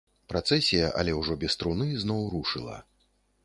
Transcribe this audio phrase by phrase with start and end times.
[0.31, 2.83] Працэсія, але ўжо без труны, зноў рушыла.